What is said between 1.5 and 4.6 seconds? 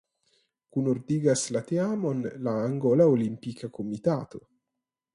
la teamon la Angola Olimpika Komitato.